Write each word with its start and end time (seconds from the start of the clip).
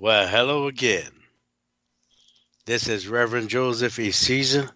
Well, 0.00 0.28
hello 0.28 0.68
again. 0.68 1.10
This 2.66 2.86
is 2.86 3.08
Reverend 3.08 3.48
Joseph 3.48 3.98
E. 3.98 4.12
Caesar 4.12 4.70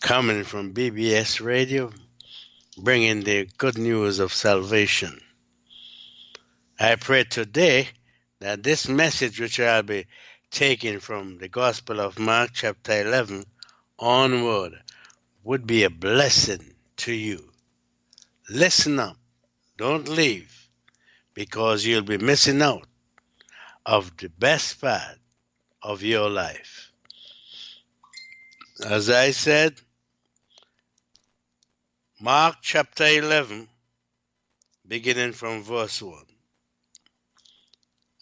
coming 0.00 0.42
from 0.42 0.74
BBS 0.74 1.40
Radio, 1.40 1.92
bringing 2.76 3.22
the 3.22 3.48
good 3.56 3.78
news 3.78 4.18
of 4.18 4.32
salvation. 4.32 5.20
I 6.80 6.96
pray 6.96 7.22
today 7.22 7.90
that 8.40 8.64
this 8.64 8.88
message, 8.88 9.38
which 9.38 9.60
I'll 9.60 9.84
be 9.84 10.06
taking 10.50 10.98
from 10.98 11.38
the 11.38 11.48
Gospel 11.48 12.00
of 12.00 12.18
Mark, 12.18 12.50
chapter 12.54 13.02
11, 13.02 13.44
onward, 14.00 14.82
would 15.44 15.64
be 15.64 15.84
a 15.84 15.90
blessing 15.90 16.74
to 16.96 17.12
you. 17.12 17.52
Listen 18.50 18.98
up, 18.98 19.16
don't 19.78 20.08
leave, 20.08 20.68
because 21.34 21.86
you'll 21.86 22.02
be 22.02 22.18
missing 22.18 22.60
out 22.60 22.88
of 23.86 24.16
the 24.16 24.28
best 24.28 24.80
part 24.80 25.18
of 25.82 26.02
your 26.02 26.30
life. 26.30 26.90
As 28.84 29.10
I 29.10 29.30
said, 29.30 29.74
Mark 32.20 32.56
chapter 32.62 33.04
11, 33.06 33.68
beginning 34.86 35.32
from 35.32 35.62
verse 35.62 36.00
1. 36.00 36.24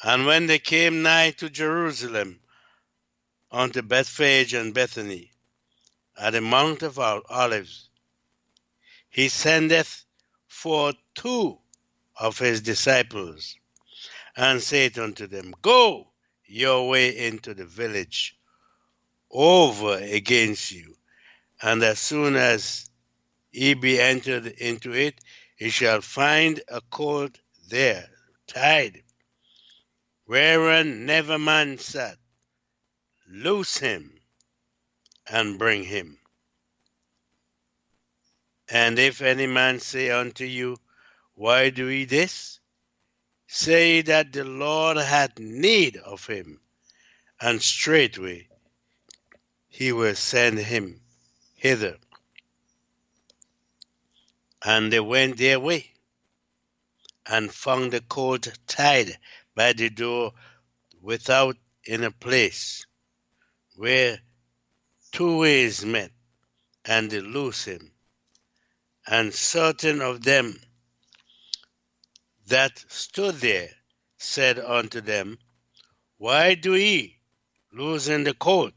And 0.05 0.27
when 0.27 0.47
they 0.47 0.59
came 0.59 1.03
nigh 1.03 1.31
to 1.33 1.49
Jerusalem, 1.49 2.41
unto 3.53 3.83
Bethphage 3.83 4.55
and 4.55 4.75
Bethany, 4.75 5.31
at 6.19 6.31
the 6.31 6.41
Mount 6.41 6.83
of 6.83 6.99
Olives, 6.99 7.89
he 9.11 9.29
sendeth 9.29 10.05
forth 10.49 10.97
two 11.15 11.59
of 12.19 12.39
his 12.39 12.63
disciples 12.63 13.57
and 14.37 14.63
said 14.63 14.99
unto 14.99 15.27
them, 15.27 15.55
Go 15.63 16.09
your 16.47 16.89
way 16.89 17.27
into 17.27 17.55
the 17.55 17.67
village 17.67 18.37
over 19.31 19.95
against 19.99 20.73
you, 20.73 20.97
and 21.63 21.83
as 21.83 21.99
soon 21.99 22.37
as 22.37 22.89
ye 23.51 23.75
be 23.75 24.01
entered 24.01 24.47
into 24.47 24.93
it, 24.93 25.21
ye 25.59 25.71
shall 25.71 26.01
find 26.01 26.63
a 26.69 26.81
colt 26.91 27.39
there 27.69 28.09
tied, 28.47 29.03
whereon 30.27 31.07
never 31.07 31.39
man 31.39 31.79
sat. 31.79 32.17
Loose 33.29 33.79
him 33.79 34.13
and 35.27 35.59
bring 35.59 35.85
him. 35.85 36.19
And 38.69 38.99
if 38.99 39.23
any 39.23 39.47
man 39.47 39.81
say 39.81 40.11
unto 40.11 40.45
you, 40.45 40.77
Why 41.35 41.71
do 41.71 41.87
ye 41.89 42.05
this? 42.05 42.61
Say 43.55 44.01
that 44.01 44.33
the 44.33 44.45
Lord 44.45 44.97
had 44.97 45.39
need 45.39 45.99
of 45.99 46.27
him, 46.27 46.59
and 47.39 47.61
straightway 47.61 48.49
he 49.69 49.93
will 49.93 50.15
send 50.15 50.59
him 50.59 51.03
hither. 51.55 51.99
And 54.65 54.91
they 54.91 55.01
went 55.01 55.37
their 55.37 55.61
way, 55.61 55.93
and 57.27 57.53
found 57.53 57.93
the 57.93 58.01
colt 58.01 58.49
tied 58.67 59.19
by 59.55 59.75
the 59.75 59.91
door 59.91 60.33
without 61.03 61.59
in 61.85 62.05
a 62.05 62.11
place 62.11 62.87
where 63.77 64.19
two 65.11 65.37
ways 65.41 65.85
met, 65.85 66.11
and 66.87 67.11
they 67.11 67.21
loose 67.21 67.67
him. 67.67 67.93
And 69.07 69.35
certain 69.35 70.01
of 70.01 70.23
them 70.23 70.59
that 72.49 72.85
stood 72.89 73.37
there 73.37 73.71
said 74.19 74.59
unto 74.59 75.01
them, 75.01 75.39
Why 76.19 76.55
do 76.55 76.75
ye 76.75 77.19
loosen 77.73 78.25
the 78.25 78.35
coat? 78.35 78.75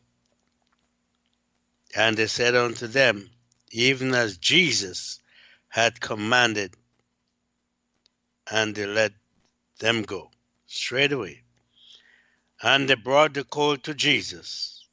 And 1.95 2.17
they 2.17 2.27
said 2.27 2.55
unto 2.55 2.87
them, 2.87 3.29
Even 3.71 4.13
as 4.13 4.37
Jesus 4.37 5.19
had 5.69 5.99
commanded, 5.99 6.75
and 8.49 8.75
they 8.75 8.85
let 8.85 9.13
them 9.79 10.03
go 10.03 10.31
straightway. 10.67 11.41
And 12.61 12.89
they 12.89 12.95
brought 12.95 13.33
the 13.33 13.43
colt 13.43 13.83
to 13.83 13.93
Jesus, 13.93 14.85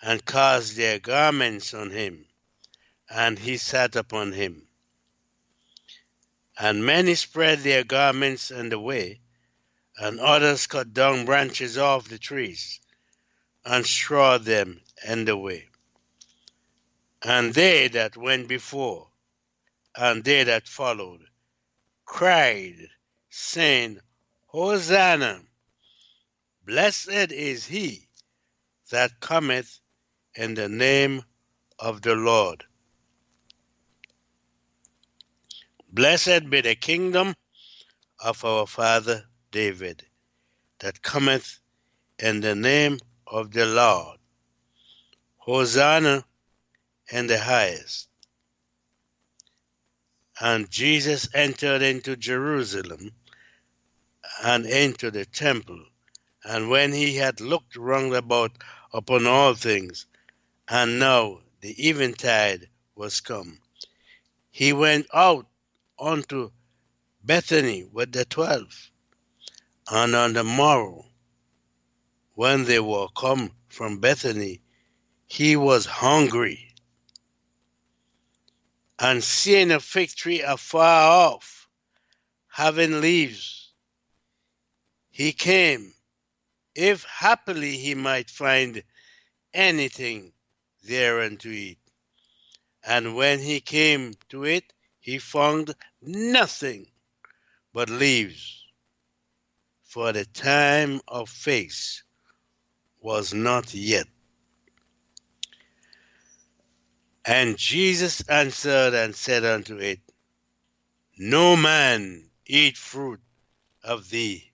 and 0.00 0.24
cast 0.24 0.76
their 0.76 0.98
garments 0.98 1.74
on 1.74 1.90
him, 1.90 2.26
and 3.10 3.38
he 3.38 3.56
sat 3.56 3.96
upon 3.96 4.32
him. 4.32 4.66
And 6.58 6.84
many 6.84 7.14
spread 7.14 7.60
their 7.60 7.84
garments 7.84 8.50
in 8.50 8.70
the 8.70 8.78
way, 8.78 9.20
and 9.96 10.20
others 10.20 10.66
cut 10.66 10.94
down 10.94 11.24
branches 11.24 11.76
off 11.76 12.08
the 12.08 12.18
trees, 12.18 12.80
and 13.64 13.86
strawed 13.86 14.44
them 14.44 14.80
in 15.06 15.24
the 15.24 15.36
way. 15.36 15.68
And 17.22 17.52
they 17.54 17.88
that 17.88 18.16
went 18.16 18.48
before, 18.48 19.08
and 19.94 20.24
they 20.24 20.44
that 20.44 20.68
followed, 20.68 21.26
cried, 22.04 22.88
saying, 23.30 24.00
Hosanna! 24.46 25.42
Blessed 26.64 27.32
is 27.32 27.66
he 27.66 28.08
that 28.90 29.20
cometh 29.20 29.80
in 30.34 30.54
the 30.54 30.68
name 30.68 31.24
of 31.78 32.02
the 32.02 32.14
Lord. 32.14 32.64
Blessed 35.96 36.50
be 36.50 36.60
the 36.60 36.74
kingdom 36.74 37.34
of 38.22 38.44
our 38.44 38.66
father 38.66 39.24
David 39.50 40.04
that 40.80 41.00
cometh 41.00 41.58
in 42.18 42.42
the 42.42 42.54
name 42.54 42.98
of 43.26 43.50
the 43.50 43.64
Lord. 43.64 44.18
Hosanna 45.38 46.22
in 47.10 47.28
the 47.28 47.38
highest. 47.38 48.10
And 50.38 50.70
Jesus 50.70 51.30
entered 51.32 51.80
into 51.80 52.14
Jerusalem 52.14 53.12
and 54.44 54.66
into 54.66 55.10
the 55.10 55.24
temple. 55.24 55.82
And 56.44 56.68
when 56.68 56.92
he 56.92 57.16
had 57.16 57.40
looked 57.40 57.74
round 57.74 58.12
about 58.12 58.52
upon 58.92 59.26
all 59.26 59.54
things, 59.54 60.04
and 60.68 60.98
now 60.98 61.38
the 61.62 61.88
eventide 61.88 62.68
was 62.94 63.22
come, 63.22 63.62
he 64.50 64.74
went 64.74 65.06
out 65.14 65.46
unto 65.98 66.50
Bethany 67.22 67.84
with 67.90 68.12
the 68.12 68.24
twelve. 68.24 68.90
And 69.90 70.14
on 70.14 70.32
the 70.32 70.44
morrow, 70.44 71.06
when 72.34 72.64
they 72.64 72.80
were 72.80 73.08
come 73.16 73.52
from 73.68 74.00
Bethany, 74.00 74.60
he 75.26 75.56
was 75.56 75.86
hungry. 75.86 76.74
And 78.98 79.22
seeing 79.22 79.70
a 79.70 79.80
fig 79.80 80.10
tree 80.10 80.42
afar 80.42 81.10
off, 81.10 81.68
having 82.48 83.00
leaves, 83.00 83.72
he 85.10 85.32
came, 85.32 85.92
if 86.74 87.04
happily 87.04 87.76
he 87.76 87.94
might 87.94 88.30
find 88.30 88.82
anything 89.54 90.32
therein 90.84 91.36
to 91.38 91.50
eat. 91.50 91.78
And 92.86 93.16
when 93.16 93.38
he 93.38 93.60
came 93.60 94.14
to 94.28 94.44
it, 94.44 94.72
he 95.06 95.18
found 95.20 95.72
nothing 96.02 96.84
but 97.72 97.88
leaves, 97.88 98.64
for 99.84 100.12
the 100.12 100.24
time 100.24 101.00
of 101.06 101.28
figs 101.28 102.02
was 103.00 103.32
not 103.32 103.72
yet. 103.72 104.08
And 107.24 107.56
Jesus 107.56 108.28
answered 108.28 108.94
and 108.94 109.14
said 109.14 109.44
unto 109.44 109.76
it, 109.76 110.00
No 111.16 111.56
man 111.56 112.28
eat 112.44 112.76
fruit 112.76 113.20
of 113.84 114.10
thee 114.10 114.52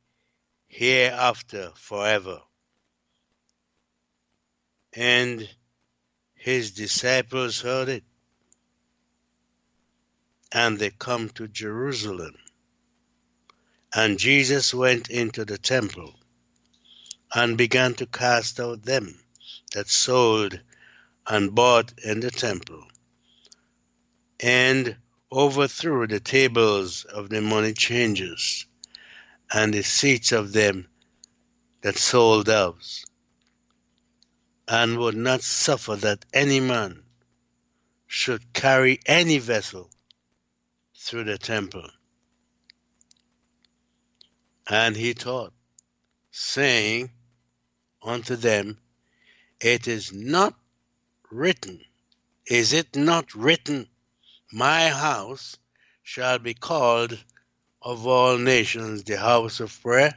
hereafter 0.66 1.72
forever. 1.76 2.42
And 4.92 5.48
his 6.34 6.72
disciples 6.72 7.58
heard 7.62 7.88
it 7.88 8.04
and 10.52 10.78
they 10.78 10.90
come 10.90 11.28
to 11.30 11.48
Jerusalem. 11.48 12.34
And 13.94 14.18
Jesus 14.18 14.74
went 14.74 15.10
into 15.10 15.44
the 15.44 15.58
temple 15.58 16.14
and 17.34 17.56
began 17.56 17.94
to 17.94 18.06
cast 18.06 18.60
out 18.60 18.82
them 18.82 19.14
that 19.74 19.88
sold 19.88 20.60
and 21.26 21.54
bought 21.54 21.92
in 22.04 22.20
the 22.20 22.30
temple, 22.30 22.84
and 24.40 24.96
overthrew 25.30 26.06
the 26.06 26.20
tables 26.20 27.04
of 27.04 27.30
the 27.30 27.40
money 27.40 27.72
changers 27.72 28.66
and 29.52 29.72
the 29.72 29.82
seats 29.82 30.32
of 30.32 30.52
them 30.52 30.88
that 31.82 31.96
sold 31.96 32.46
doves, 32.46 33.04
and 34.68 34.98
would 34.98 35.16
not 35.16 35.42
suffer 35.42 35.96
that 35.96 36.24
any 36.32 36.60
man 36.60 37.02
should 38.06 38.52
carry 38.52 39.00
any 39.06 39.38
vessel 39.38 39.91
through 41.02 41.24
the 41.24 41.36
temple. 41.36 41.88
And 44.68 44.96
he 44.96 45.14
taught 45.14 45.52
saying 46.30 47.10
unto 48.02 48.36
them, 48.36 48.78
It 49.60 49.88
is 49.88 50.12
not 50.12 50.54
written, 51.30 51.80
is 52.46 52.72
it 52.72 52.94
not 52.94 53.34
written, 53.34 53.88
My 54.52 54.90
house 54.90 55.56
shall 56.04 56.38
be 56.38 56.54
called 56.54 57.18
of 57.82 58.06
all 58.06 58.38
nations 58.38 59.02
the 59.02 59.18
house 59.18 59.58
of 59.58 59.76
prayer? 59.82 60.14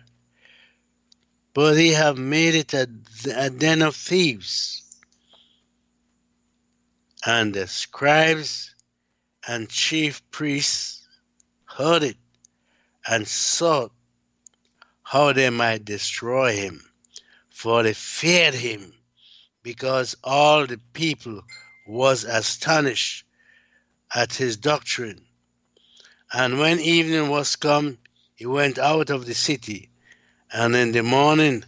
But 1.55 1.77
ye 1.77 1.93
have 1.93 2.17
made 2.17 2.53
it 2.53 2.73
a, 2.75 2.87
a 3.35 3.49
den 3.49 3.81
of 3.81 3.95
thieves. 3.95 4.83
And 7.25 7.55
the 7.55 7.65
scribes 7.65 8.74
and 9.47 9.69
chief 9.69 10.21
priests 10.31 11.07
heard 11.65 12.03
it 12.03 12.17
and 13.07 13.27
sought 13.27 13.91
how 15.03 15.33
they 15.33 15.49
might 15.49 15.85
destroy 15.85 16.55
him, 16.55 16.81
for 17.49 17.83
they 17.83 17.93
feared 17.93 18.55
him, 18.55 18.93
because 19.61 20.15
all 20.23 20.65
the 20.65 20.79
people 20.93 21.41
was 21.87 22.23
astonished 22.23 23.25
at 24.13 24.33
his 24.33 24.57
doctrine. 24.57 25.23
And 26.33 26.57
when 26.57 26.79
evening 26.79 27.29
was 27.29 27.55
come, 27.55 27.99
he 28.35 28.45
went 28.45 28.79
out 28.79 29.11
of 29.11 29.25
the 29.25 29.35
city, 29.35 29.89
and 30.51 30.75
in 30.75 30.91
the 30.91 31.03
morning, 31.03 31.63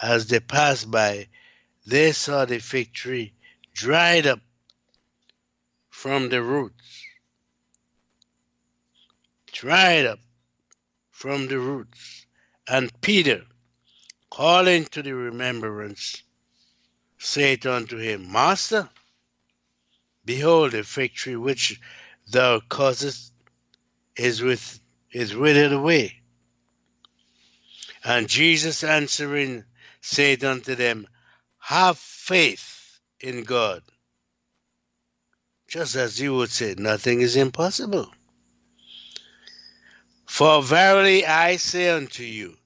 as 0.00 0.26
they 0.26 0.40
passed 0.40 0.90
by, 0.90 1.28
they 1.86 2.12
saw 2.12 2.44
the 2.44 2.58
fig 2.58 2.92
tree 2.92 3.32
dried 3.72 4.26
up 4.26 4.40
from 5.90 6.28
the 6.28 6.42
roots. 6.42 7.01
Dried 9.62 10.06
up 10.06 10.18
from 11.12 11.46
the 11.46 11.56
roots. 11.56 12.26
And 12.66 12.90
Peter, 13.00 13.44
calling 14.28 14.86
to 14.86 15.04
the 15.04 15.14
remembrance, 15.14 16.20
said 17.16 17.64
unto 17.64 17.96
him, 17.96 18.32
Master, 18.32 18.90
behold, 20.24 20.72
the 20.72 20.82
fig 20.82 21.14
tree 21.14 21.36
which 21.36 21.80
thou 22.28 22.58
causest 22.58 23.32
is 24.16 24.42
with 24.42 24.80
is 25.12 25.32
withered 25.32 25.70
away. 25.70 26.20
And 28.02 28.28
Jesus 28.28 28.82
answering 28.82 29.64
said 30.00 30.42
unto 30.42 30.74
them, 30.74 31.06
Have 31.58 31.98
faith 31.98 32.98
in 33.20 33.44
God. 33.44 33.84
Just 35.68 35.94
as 35.94 36.18
you 36.18 36.34
would 36.34 36.50
say, 36.50 36.74
nothing 36.76 37.20
is 37.20 37.36
impossible. 37.36 38.12
For 40.32 40.62
verily 40.62 41.26
I 41.26 41.56
say 41.56 41.90
unto 41.90 42.22
you, 42.22 42.56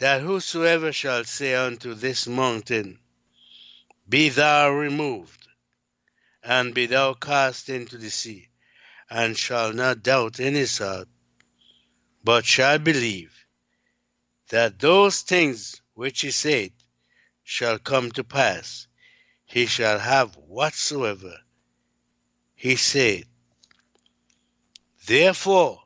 that 0.00 0.20
whosoever 0.20 0.92
shall 0.92 1.22
say 1.22 1.54
unto 1.54 1.94
this 1.94 2.26
mountain, 2.26 2.98
Be 4.08 4.30
thou 4.30 4.68
removed, 4.70 5.46
and 6.42 6.74
be 6.74 6.86
thou 6.86 7.14
cast 7.14 7.68
into 7.68 7.98
the 7.98 8.10
sea, 8.10 8.48
and 9.08 9.38
shall 9.38 9.72
not 9.72 10.02
doubt 10.02 10.40
in 10.40 10.54
his 10.54 10.76
heart, 10.78 11.06
but 12.24 12.44
shall 12.44 12.80
believe 12.80 13.32
that 14.48 14.80
those 14.80 15.20
things 15.20 15.80
which 15.94 16.22
he 16.22 16.32
said 16.32 16.72
shall 17.44 17.78
come 17.78 18.10
to 18.10 18.24
pass, 18.24 18.88
he 19.44 19.66
shall 19.66 20.00
have 20.00 20.34
whatsoever 20.34 21.38
he 22.56 22.74
said. 22.74 23.22
Therefore, 25.06 25.81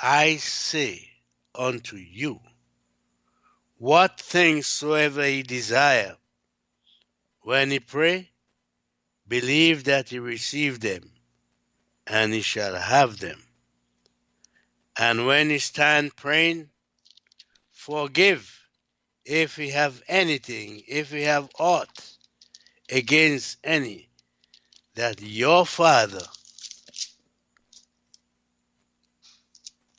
I 0.00 0.36
say 0.36 1.10
unto 1.54 1.96
you, 1.96 2.40
what 3.78 4.20
things 4.20 4.66
soever 4.66 5.24
he 5.24 5.42
desire, 5.42 6.16
when 7.40 7.70
he 7.70 7.80
pray, 7.80 8.30
believe 9.26 9.84
that 9.84 10.08
he 10.10 10.18
receive 10.18 10.80
them, 10.80 11.10
and 12.06 12.32
he 12.32 12.42
shall 12.42 12.76
have 12.76 13.18
them. 13.18 13.42
And 14.96 15.26
when 15.26 15.50
he 15.50 15.58
stand 15.58 16.14
praying, 16.14 16.70
forgive 17.72 18.58
if 19.24 19.56
he 19.56 19.70
have 19.70 20.02
anything, 20.08 20.82
if 20.86 21.10
he 21.10 21.22
have 21.22 21.48
aught 21.58 22.16
against 22.90 23.58
any, 23.64 24.08
that 24.94 25.20
your 25.20 25.66
Father, 25.66 26.24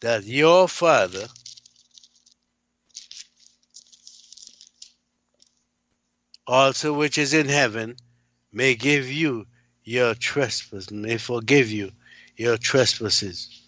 that 0.01 0.23
your 0.23 0.67
Father 0.67 1.27
also 6.47 6.93
which 6.93 7.17
is 7.17 7.33
in 7.33 7.47
heaven 7.47 7.95
may 8.51 8.75
give 8.75 9.09
you 9.09 9.45
your 9.83 10.15
trespasses, 10.15 10.91
may 10.91 11.17
forgive 11.17 11.71
you 11.71 11.91
your 12.35 12.57
trespasses. 12.57 13.61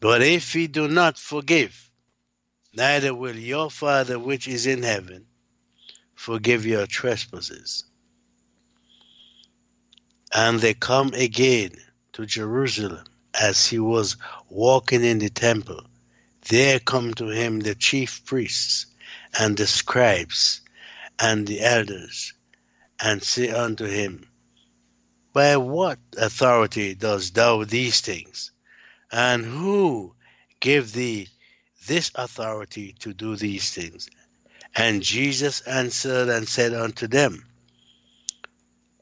But 0.00 0.22
if 0.22 0.52
he 0.52 0.66
do 0.66 0.88
not 0.88 1.16
forgive, 1.18 1.90
neither 2.74 3.14
will 3.14 3.36
your 3.36 3.70
Father 3.70 4.18
which 4.18 4.48
is 4.48 4.66
in 4.66 4.82
heaven 4.82 5.26
forgive 6.14 6.66
your 6.66 6.86
trespasses. 6.86 7.84
And 10.32 10.60
they 10.60 10.74
come 10.74 11.14
again 11.14 11.72
to 12.12 12.26
Jerusalem 12.26 13.04
as 13.38 13.66
he 13.66 13.78
was 13.78 14.16
walking 14.48 15.04
in 15.04 15.18
the 15.18 15.30
temple. 15.30 15.84
There 16.48 16.78
come 16.80 17.14
to 17.14 17.28
him 17.28 17.60
the 17.60 17.74
chief 17.74 18.24
priests 18.24 18.86
and 19.38 19.56
the 19.56 19.66
scribes 19.66 20.62
and 21.18 21.46
the 21.46 21.60
elders, 21.60 22.32
and 23.00 23.22
say 23.22 23.50
unto 23.50 23.84
him, 23.84 24.28
By 25.32 25.56
what 25.56 25.98
authority 26.16 26.94
dost 26.94 27.34
thou 27.34 27.64
these 27.64 28.00
things? 28.00 28.50
And 29.10 29.44
who 29.44 30.14
gave 30.60 30.92
thee 30.92 31.28
this 31.86 32.10
authority 32.14 32.94
to 33.00 33.12
do 33.12 33.36
these 33.36 33.70
things? 33.70 34.08
And 34.74 35.02
Jesus 35.02 35.60
answered 35.62 36.28
and 36.28 36.48
said 36.48 36.72
unto 36.74 37.06
them, 37.06 37.44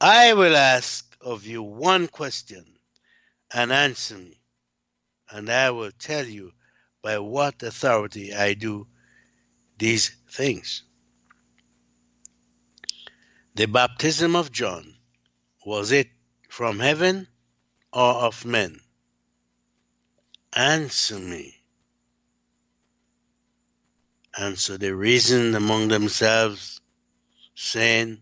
I 0.00 0.34
will 0.34 0.56
ask 0.56 1.04
of 1.20 1.46
you 1.46 1.62
one 1.62 2.06
question, 2.08 2.75
and 3.52 3.72
answer 3.72 4.16
me, 4.16 4.40
and 5.30 5.50
I 5.50 5.70
will 5.70 5.92
tell 5.92 6.26
you 6.26 6.52
by 7.02 7.18
what 7.18 7.62
authority 7.62 8.34
I 8.34 8.54
do 8.54 8.86
these 9.78 10.10
things. 10.30 10.82
The 13.54 13.66
baptism 13.66 14.36
of 14.36 14.52
John, 14.52 14.96
was 15.64 15.92
it 15.92 16.08
from 16.48 16.78
heaven 16.78 17.28
or 17.92 18.14
of 18.14 18.44
men? 18.44 18.80
Answer 20.52 21.18
me. 21.18 21.54
And 24.36 24.58
so 24.58 24.76
they 24.76 24.92
reasoned 24.92 25.54
among 25.56 25.88
themselves, 25.88 26.80
saying, 27.54 28.20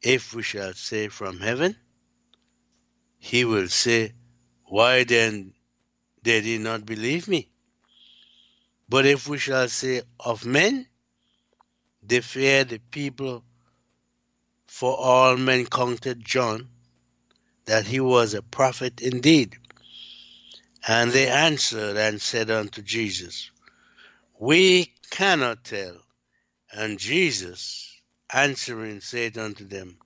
If 0.00 0.32
we 0.32 0.42
shall 0.42 0.72
say 0.72 1.08
from 1.08 1.40
heaven, 1.40 1.76
he 3.18 3.44
will 3.44 3.68
say, 3.68 4.14
Why 4.70 5.02
then 5.02 5.52
did 6.22 6.44
he 6.44 6.58
not 6.58 6.86
believe 6.86 7.26
me? 7.26 7.48
But 8.88 9.04
if 9.04 9.26
we 9.26 9.36
shall 9.36 9.68
say 9.68 10.02
of 10.20 10.46
men, 10.46 10.86
they 12.04 12.20
fear 12.20 12.62
the 12.62 12.78
people, 12.78 13.42
for 14.68 14.96
all 14.96 15.36
men 15.36 15.66
counted 15.66 16.24
John 16.24 16.68
that 17.64 17.84
he 17.84 17.98
was 17.98 18.34
a 18.34 18.42
prophet 18.42 19.00
indeed. 19.00 19.58
And 20.86 21.10
they 21.10 21.26
answered 21.26 21.96
and 21.96 22.22
said 22.22 22.48
unto 22.48 22.80
Jesus, 22.80 23.50
We 24.38 24.94
cannot 25.10 25.64
tell. 25.64 25.96
And 26.72 26.96
Jesus 26.96 27.92
answering 28.32 29.00
said 29.00 29.36
unto 29.36 29.64
them, 29.64 29.98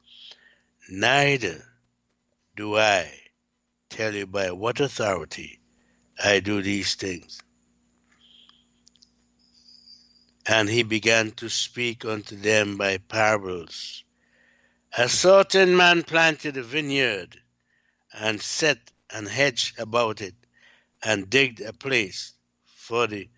Neither 0.88 1.62
do 2.56 2.78
I 2.78 3.23
tell 3.94 4.12
you 4.12 4.26
by 4.26 4.50
what 4.50 4.80
authority 4.80 5.60
I 6.22 6.40
do 6.40 6.60
these 6.60 6.96
things. 6.96 7.40
And 10.46 10.68
he 10.68 10.82
began 10.82 11.30
to 11.32 11.48
speak 11.48 12.04
unto 12.04 12.34
them 12.34 12.76
by 12.76 12.98
parables. 12.98 14.02
A 14.98 15.08
certain 15.08 15.76
man 15.76 16.02
planted 16.02 16.56
a 16.56 16.62
vineyard 16.62 17.40
and 18.12 18.42
set 18.42 18.78
an 19.10 19.26
hedge 19.26 19.74
about 19.78 20.20
it 20.20 20.34
and 21.02 21.30
digged 21.30 21.60
a 21.60 21.72
place 21.72 22.34
for 22.66 23.06
the 23.06 23.28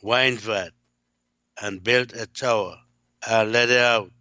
wine 0.00 0.36
vat 0.36 0.70
and 1.60 1.82
built 1.82 2.12
a 2.12 2.26
tower 2.26 2.76
and 3.28 3.50
let 3.52 3.70
it 3.70 3.78
out 3.78 4.12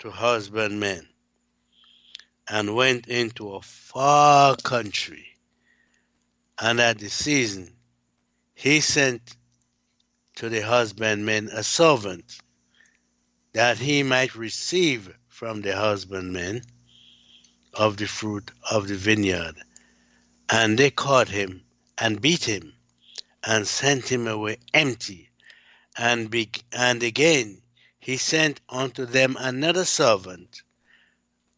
to 0.00 0.10
husbandmen 0.10 1.08
and 2.48 2.74
went 2.74 3.06
into 3.08 3.54
a 3.54 3.62
far 3.62 4.56
country 4.56 5.26
and 6.60 6.80
at 6.80 6.98
the 6.98 7.08
season 7.08 7.72
he 8.54 8.80
sent 8.80 9.36
to 10.36 10.48
the 10.48 10.60
husbandmen 10.60 11.48
a 11.52 11.62
servant 11.62 12.38
that 13.52 13.78
he 13.78 14.02
might 14.02 14.34
receive 14.34 15.12
from 15.28 15.62
the 15.62 15.74
husbandmen 15.76 16.62
of 17.74 17.96
the 17.96 18.06
fruit 18.06 18.50
of 18.70 18.88
the 18.88 18.96
vineyard. 18.96 19.56
And 20.48 20.78
they 20.78 20.90
caught 20.90 21.28
him 21.28 21.64
and 21.96 22.20
beat 22.20 22.44
him 22.44 22.72
and 23.44 23.66
sent 23.66 24.10
him 24.10 24.26
away 24.26 24.58
empty. 24.74 25.30
And, 25.96 26.30
be- 26.30 26.50
and 26.72 27.02
again 27.02 27.62
he 27.98 28.16
sent 28.16 28.60
unto 28.68 29.06
them 29.06 29.36
another 29.38 29.84
servant, 29.84 30.62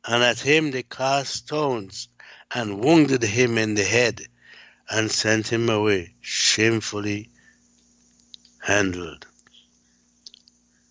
and 0.07 0.23
at 0.23 0.40
him 0.40 0.71
they 0.71 0.83
cast 0.83 1.35
stones 1.35 2.09
and 2.54 2.83
wounded 2.83 3.23
him 3.23 3.59
in 3.59 3.75
the 3.75 3.85
head 3.85 4.21
and 4.88 5.11
sent 5.11 5.49
him 5.49 5.69
away 5.69 6.14
shamefully 6.21 7.30
handled. 8.61 9.26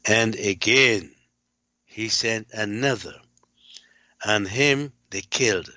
And 0.06 0.36
again 0.36 1.14
he 1.86 2.10
sent 2.10 2.48
another, 2.54 3.16
and 4.24 4.48
him 4.48 4.94
they 5.10 5.22
killed, 5.22 5.70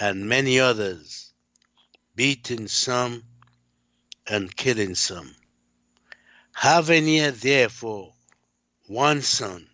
and 0.00 0.28
many 0.28 0.60
others, 0.60 1.32
beating 2.14 2.68
some 2.68 3.24
and 4.26 4.54
killing 4.54 4.94
some. 4.94 5.34
Having 6.54 7.08
yet 7.08 7.40
therefore 7.40 8.14
one 8.86 9.22
son, 9.22 9.68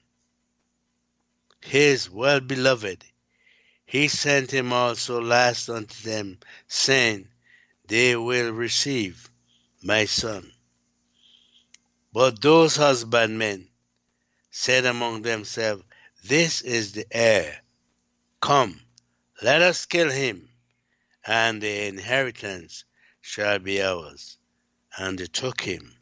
his 1.60 2.08
well 2.08 2.40
beloved, 2.40 3.04
he 3.84 4.08
sent 4.08 4.50
him 4.52 4.72
also 4.72 5.20
last 5.20 5.68
unto 5.68 6.02
them, 6.08 6.38
saying, 6.68 7.28
They 7.86 8.16
will 8.16 8.52
receive 8.52 9.28
my 9.82 10.04
son. 10.04 10.52
But 12.12 12.40
those 12.40 12.76
husbandmen 12.76 13.68
said 14.50 14.84
among 14.84 15.22
themselves, 15.22 15.84
This 16.24 16.60
is 16.60 16.92
the 16.92 17.06
heir. 17.10 17.62
Come, 18.40 18.80
let 19.42 19.62
us 19.62 19.86
kill 19.86 20.10
him, 20.10 20.48
and 21.24 21.62
the 21.62 21.86
inheritance 21.86 22.84
shall 23.20 23.58
be 23.58 23.82
ours. 23.82 24.38
And 24.96 25.18
they 25.18 25.26
took 25.26 25.60
him 25.60 25.94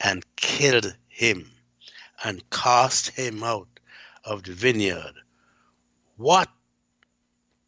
and 0.00 0.24
killed 0.36 0.96
him 1.08 1.50
and 2.24 2.48
cast 2.50 3.08
him 3.08 3.42
out 3.42 3.71
of 4.24 4.42
the 4.42 4.52
vineyard. 4.52 5.14
What 6.16 6.48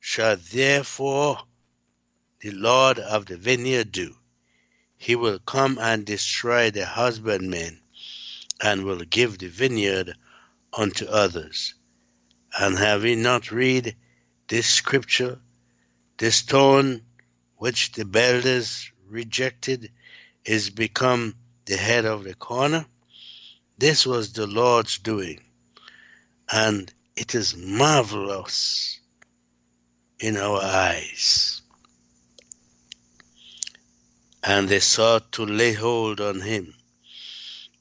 shall 0.01 0.37
therefore 0.37 1.39
the 2.41 2.51
Lord 2.51 2.99
of 2.99 3.27
the 3.27 3.37
vineyard 3.37 3.93
do? 3.93 4.15
He 4.97 5.17
will 5.17 5.39
come 5.39 5.79
and 5.81 6.07
destroy 6.07 6.71
the 6.71 6.87
husbandmen 6.87 7.81
and 8.61 8.85
will 8.85 9.05
give 9.05 9.39
the 9.39 9.49
vineyard 9.49 10.15
unto 10.73 11.07
others. 11.07 11.75
And 12.59 12.79
have 12.79 13.03
we 13.03 13.17
not 13.17 13.51
read 13.51 13.97
this 14.49 14.69
scripture? 14.69 15.41
The 16.19 16.31
stone 16.31 17.03
which 17.57 17.93
the 17.93 18.05
builders 18.05 18.91
rejected 19.09 19.91
is 20.45 20.71
become 20.71 21.35
the 21.65 21.77
head 21.77 22.05
of 22.05 22.25
the 22.25 22.35
corner. 22.35 22.87
This 23.79 24.07
was 24.07 24.33
the 24.33 24.47
Lord's 24.47 24.99
doing, 24.99 25.41
and 26.53 26.93
it 27.17 27.35
is 27.35 27.57
marvelous 27.57 29.01
in 30.21 30.37
our 30.37 30.61
eyes. 30.63 31.63
And 34.43 34.69
they 34.69 34.81
sought 34.81 35.33
to 35.33 35.47
lay 35.47 35.73
hold 35.73 36.21
on 36.21 36.41
him, 36.41 36.75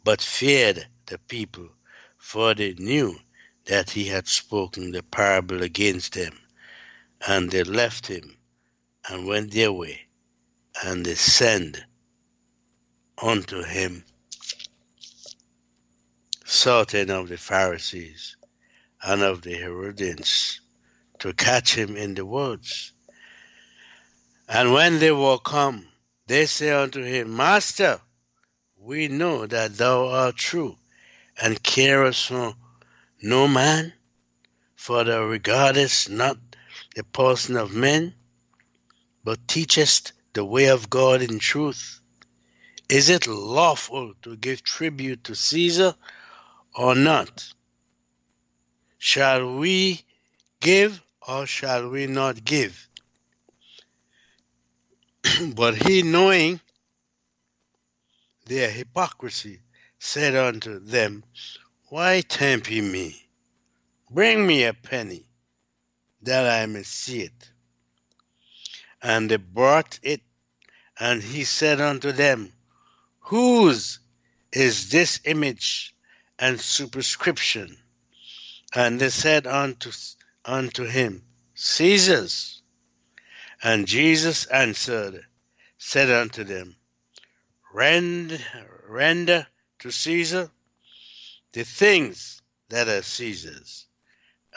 but 0.03 0.21
feared 0.21 0.87
the 1.07 1.17
people, 1.17 1.69
for 2.17 2.53
they 2.53 2.73
knew 2.73 3.19
that 3.65 3.89
he 3.89 4.05
had 4.05 4.27
spoken 4.27 4.91
the 4.91 5.03
parable 5.03 5.61
against 5.61 6.13
them. 6.13 6.37
And 7.27 7.51
they 7.51 7.63
left 7.63 8.07
him 8.07 8.37
and 9.09 9.27
went 9.27 9.51
their 9.51 9.71
way, 9.71 10.01
and 10.83 11.05
they 11.05 11.15
sent 11.15 11.81
unto 13.21 13.63
him 13.63 14.03
certain 16.45 17.09
of 17.09 17.29
the 17.29 17.37
Pharisees 17.37 18.37
and 19.03 19.21
of 19.21 19.41
the 19.41 19.53
Herodians 19.53 20.61
to 21.19 21.33
catch 21.33 21.75
him 21.75 21.97
in 21.97 22.15
the 22.15 22.25
woods. 22.25 22.91
And 24.47 24.73
when 24.73 24.99
they 24.99 25.11
were 25.11 25.39
come, 25.39 25.87
they 26.27 26.45
say 26.45 26.71
unto 26.71 27.03
him, 27.03 27.35
Master, 27.35 27.99
we 28.77 29.07
know 29.07 29.45
that 29.45 29.77
thou 29.77 30.07
art 30.07 30.35
true, 30.35 30.77
and 31.41 31.61
carest 31.61 32.27
for 32.27 32.55
no 33.21 33.47
man, 33.47 33.93
for 34.75 35.03
thou 35.03 35.23
regardest 35.23 36.09
not 36.09 36.37
the 36.95 37.03
person 37.03 37.57
of 37.57 37.73
men, 37.73 38.13
but 39.23 39.47
teachest 39.47 40.13
the 40.33 40.43
way 40.43 40.65
of 40.65 40.89
God 40.89 41.21
in 41.21 41.39
truth. 41.39 41.99
Is 42.89 43.09
it 43.09 43.27
lawful 43.27 44.13
to 44.23 44.35
give 44.35 44.63
tribute 44.63 45.23
to 45.25 45.35
Caesar 45.35 45.95
or 46.75 46.95
not? 46.95 47.53
Shall 49.05 49.57
we 49.57 50.01
give 50.61 51.01
or 51.27 51.45
shall 51.45 51.89
we 51.89 52.07
not 52.07 52.41
give? 52.45 52.87
but 55.55 55.75
he, 55.75 56.03
knowing 56.03 56.61
their 58.45 58.71
hypocrisy, 58.71 59.59
said 59.99 60.37
unto 60.37 60.79
them, 60.79 61.25
Why 61.89 62.21
tempt 62.21 62.71
ye 62.71 62.79
me? 62.79 63.21
Bring 64.09 64.47
me 64.47 64.63
a 64.63 64.73
penny, 64.73 65.27
that 66.21 66.61
I 66.61 66.65
may 66.65 66.83
see 66.83 67.23
it. 67.23 67.51
And 69.01 69.29
they 69.29 69.35
brought 69.35 69.99
it, 70.01 70.21
and 70.97 71.21
he 71.21 71.43
said 71.43 71.81
unto 71.81 72.13
them, 72.13 72.53
Whose 73.19 73.99
is 74.53 74.91
this 74.91 75.19
image 75.25 75.93
and 76.39 76.57
superscription? 76.57 77.77
And 78.75 78.99
they 78.99 79.09
said 79.09 79.45
unto, 79.47 79.91
unto 80.43 80.83
him, 80.85 81.23
Caesar's. 81.53 82.61
And 83.61 83.87
Jesus 83.87 84.45
answered, 84.45 85.25
said 85.77 86.09
unto 86.09 86.43
them, 86.43 86.75
Rend, 87.73 88.43
Render 88.87 89.47
to 89.79 89.91
Caesar 89.91 90.49
the 91.53 91.63
things 91.63 92.41
that 92.69 92.87
are 92.87 93.03
Caesar's, 93.03 93.85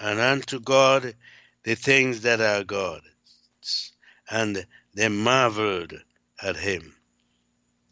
and 0.00 0.18
unto 0.18 0.60
God 0.60 1.14
the 1.62 1.74
things 1.74 2.22
that 2.22 2.40
are 2.40 2.64
God's. 2.64 3.92
And 4.30 4.66
they 4.94 5.08
marveled 5.08 5.92
at 6.42 6.56
him. 6.56 6.96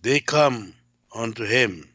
They 0.02 0.20
come 0.20 0.74
unto 1.14 1.44
him. 1.44 1.88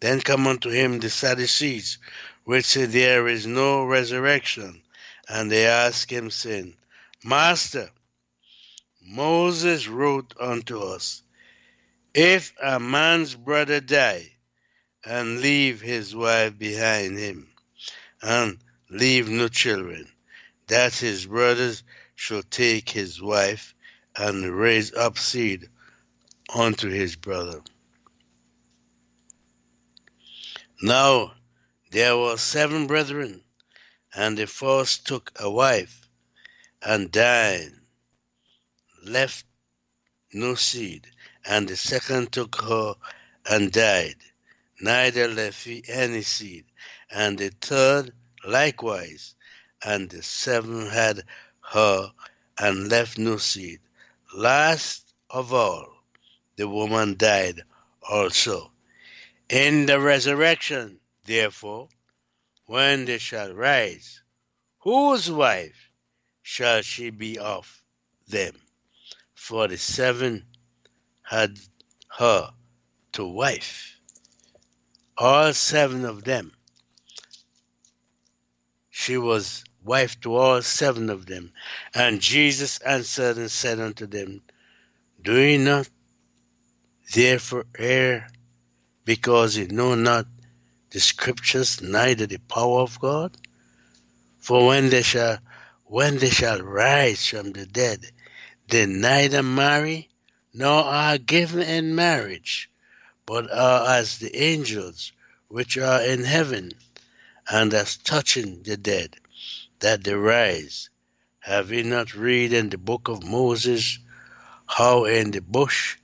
Then 0.00 0.20
come 0.20 0.46
unto 0.46 0.70
him 0.70 0.98
the 0.98 1.10
Sadducees, 1.10 1.98
which 2.44 2.64
say 2.66 2.84
there 2.86 3.26
is 3.26 3.46
no 3.46 3.84
resurrection. 3.84 4.82
And 5.28 5.50
they 5.50 5.66
ask 5.66 6.10
him, 6.10 6.30
saying, 6.30 6.76
Master, 7.24 7.90
Moses 9.02 9.88
wrote 9.88 10.34
unto 10.38 10.80
us, 10.80 11.22
If 12.12 12.52
a 12.62 12.78
man's 12.78 13.34
brother 13.34 13.80
die, 13.80 14.30
and 15.04 15.40
leave 15.40 15.80
his 15.80 16.14
wife 16.14 16.58
behind 16.58 17.18
him, 17.18 17.48
and 18.22 18.58
leave 18.90 19.28
no 19.28 19.48
children, 19.48 20.10
that 20.66 20.94
his 20.94 21.26
brothers 21.26 21.82
should 22.14 22.50
take 22.50 22.88
his 22.88 23.20
wife 23.20 23.74
and 24.16 24.44
raise 24.54 24.94
up 24.94 25.18
seed 25.18 25.68
unto 26.54 26.88
his 26.88 27.16
brother. 27.16 27.60
Now 30.80 31.32
there 31.94 32.16
were 32.16 32.36
seven 32.36 32.88
brethren, 32.88 33.40
and 34.12 34.36
the 34.36 34.48
first 34.48 35.06
took 35.06 35.30
a 35.38 35.48
wife 35.48 36.08
and 36.82 37.12
died, 37.12 37.70
left 39.04 39.46
no 40.32 40.56
seed, 40.56 41.06
and 41.44 41.68
the 41.68 41.76
second 41.76 42.32
took 42.32 42.56
her 42.56 42.96
and 43.48 43.70
died, 43.70 44.16
neither 44.80 45.28
left 45.28 45.62
he 45.62 45.84
any 45.86 46.22
seed, 46.22 46.64
and 47.10 47.38
the 47.38 47.50
third 47.60 48.12
likewise, 48.44 49.36
and 49.80 50.10
the 50.10 50.20
seventh 50.20 50.90
had 50.90 51.22
her 51.60 52.12
and 52.58 52.88
left 52.88 53.18
no 53.18 53.36
seed. 53.36 53.78
Last 54.34 55.14
of 55.30 55.52
all, 55.52 55.86
the 56.56 56.66
woman 56.66 57.16
died 57.16 57.62
also. 58.02 58.72
In 59.48 59.86
the 59.86 60.00
resurrection, 60.00 60.98
therefore, 61.24 61.88
when 62.66 63.04
they 63.04 63.18
shall 63.18 63.52
rise, 63.52 64.22
whose 64.78 65.30
wife 65.30 65.90
shall 66.42 66.82
she 66.82 67.10
be 67.10 67.38
of 67.38 67.82
them? 68.28 68.54
For 69.34 69.68
the 69.68 69.76
seven 69.78 70.46
had 71.22 71.58
her 72.18 72.50
to 73.12 73.26
wife. 73.26 73.98
All 75.16 75.52
seven 75.52 76.04
of 76.04 76.24
them. 76.24 76.52
She 78.90 79.16
was 79.16 79.64
wife 79.84 80.20
to 80.20 80.34
all 80.34 80.62
seven 80.62 81.10
of 81.10 81.26
them. 81.26 81.52
And 81.94 82.20
Jesus 82.20 82.78
answered 82.78 83.36
and 83.36 83.50
said 83.50 83.78
unto 83.80 84.06
them, 84.06 84.42
Do 85.20 85.38
ye 85.38 85.58
not 85.58 85.88
therefore 87.14 87.66
err, 87.78 88.28
because 89.04 89.56
ye 89.56 89.66
know 89.66 89.94
not 89.94 90.26
the 90.94 91.00
scriptures, 91.00 91.82
neither 91.82 92.24
the 92.24 92.38
power 92.38 92.80
of 92.80 93.00
God? 93.00 93.36
For 94.38 94.64
when 94.68 94.90
they 94.90 95.02
shall 95.02 95.40
when 95.86 96.18
they 96.18 96.30
shall 96.30 96.60
rise 96.60 97.26
from 97.26 97.50
the 97.50 97.66
dead, 97.66 98.06
they 98.68 98.86
neither 98.86 99.42
marry 99.42 100.08
nor 100.52 100.84
are 100.84 101.18
given 101.18 101.62
in 101.62 101.96
marriage, 101.96 102.70
but 103.26 103.50
are 103.50 103.96
as 103.96 104.18
the 104.18 104.36
angels 104.36 105.10
which 105.48 105.76
are 105.76 106.00
in 106.00 106.22
heaven, 106.22 106.70
and 107.50 107.74
as 107.74 107.96
touching 107.96 108.62
the 108.62 108.76
dead, 108.76 109.16
that 109.80 110.04
they 110.04 110.14
rise. 110.14 110.90
Have 111.40 111.72
ye 111.72 111.82
not 111.82 112.14
read 112.14 112.52
in 112.52 112.68
the 112.70 112.78
book 112.78 113.08
of 113.08 113.24
Moses 113.24 113.98
how 114.66 115.06
in 115.06 115.32
the 115.32 115.42
bush 115.42 115.96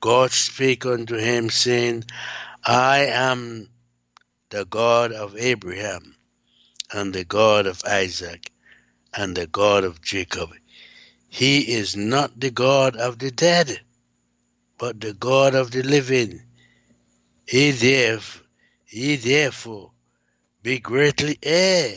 God 0.00 0.32
spake 0.32 0.84
unto 0.84 1.16
him, 1.16 1.48
saying, 1.48 2.04
I 2.62 3.06
am 3.06 3.70
the 4.50 4.64
God 4.64 5.12
of 5.12 5.36
Abraham, 5.36 6.16
and 6.92 7.12
the 7.12 7.24
God 7.24 7.66
of 7.66 7.82
Isaac, 7.84 8.52
and 9.12 9.36
the 9.36 9.46
God 9.46 9.84
of 9.84 10.00
Jacob. 10.00 10.50
He 11.28 11.72
is 11.72 11.96
not 11.96 12.38
the 12.38 12.50
God 12.50 12.96
of 12.96 13.18
the 13.18 13.30
dead, 13.30 13.80
but 14.78 15.00
the 15.00 15.12
God 15.12 15.54
of 15.54 15.70
the 15.70 15.82
living. 15.82 16.42
He 17.46 17.72
therefore, 17.72 18.42
he 18.84 19.16
therefore 19.16 19.90
be 20.62 20.78
greatly 20.78 21.38
err. 21.42 21.96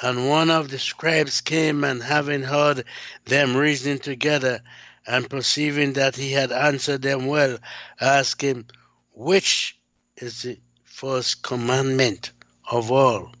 And 0.00 0.28
one 0.28 0.50
of 0.50 0.68
the 0.68 0.78
scribes 0.78 1.40
came, 1.40 1.84
and 1.84 2.02
having 2.02 2.42
heard 2.42 2.84
them 3.24 3.56
reasoning 3.56 3.98
together, 3.98 4.62
and 5.06 5.28
perceiving 5.28 5.94
that 5.94 6.16
he 6.16 6.32
had 6.32 6.52
answered 6.52 7.02
them 7.02 7.26
well, 7.26 7.58
asked 8.00 8.42
him, 8.42 8.66
Which 9.12 9.78
is 10.16 10.42
the 10.42 10.58
first 10.96 11.42
commandment 11.42 12.32
of 12.70 12.90
all? 12.90 13.32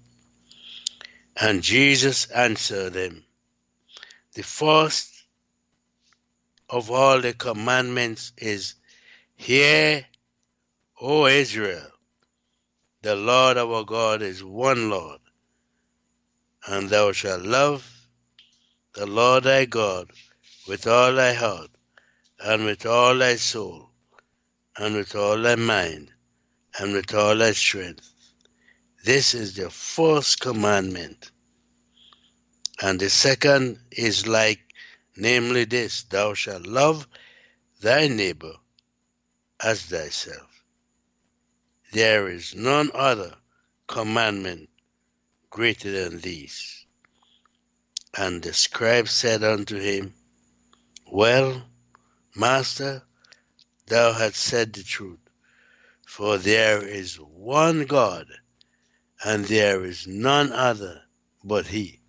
And 1.36 1.62
Jesus 1.62 2.26
answered 2.26 2.94
him, 2.94 3.24
The 4.34 4.42
first 4.42 5.10
of 6.68 6.90
all 6.90 7.20
the 7.20 7.32
commandments 7.32 8.32
is, 8.36 8.74
Hear, 9.36 10.04
O 11.00 11.26
Israel, 11.26 11.90
the 13.02 13.16
Lord 13.16 13.56
our 13.56 13.84
God 13.84 14.22
is 14.22 14.42
one 14.44 14.90
Lord 14.90 15.20
and 16.66 16.90
thou 16.90 17.12
shalt 17.12 17.42
love 17.42 18.08
the 18.94 19.06
Lord 19.06 19.44
thy 19.44 19.64
God 19.66 20.10
with 20.66 20.86
all 20.86 21.14
thy 21.14 21.32
heart, 21.32 21.70
and 22.40 22.64
with 22.64 22.84
all 22.86 23.16
thy 23.18 23.36
soul, 23.36 23.90
and 24.76 24.96
with 24.96 25.14
all 25.14 25.40
thy 25.40 25.54
mind, 25.54 26.10
and 26.78 26.92
with 26.92 27.14
all 27.14 27.36
thy 27.36 27.52
strength. 27.52 28.10
This 29.04 29.34
is 29.34 29.54
the 29.54 29.70
first 29.70 30.40
commandment. 30.40 31.30
And 32.80 33.00
the 33.00 33.08
second 33.08 33.78
is 33.90 34.26
like, 34.26 34.60
namely 35.16 35.64
this 35.64 36.02
Thou 36.04 36.34
shalt 36.34 36.66
love 36.66 37.06
thy 37.80 38.08
neighbor 38.08 38.54
as 39.60 39.82
thyself. 39.82 40.62
There 41.92 42.28
is 42.28 42.54
none 42.54 42.90
other 42.92 43.34
commandment 43.86 44.68
greater 45.50 45.90
than 45.90 46.20
these. 46.20 46.84
And 48.18 48.42
the 48.42 48.52
scribe 48.52 49.08
said 49.08 49.44
unto 49.44 49.78
him, 49.78 50.14
Well, 51.10 51.66
Master, 52.34 53.02
thou 53.86 54.12
hast 54.12 54.36
said 54.36 54.72
the 54.72 54.82
truth, 54.82 55.20
for 56.16 56.38
there 56.38 56.82
is 56.82 57.16
one 57.16 57.84
God, 57.84 58.26
and 59.22 59.44
there 59.44 59.84
is 59.84 60.06
none 60.06 60.50
other 60.50 61.02
but 61.44 61.66
He, 61.66 62.00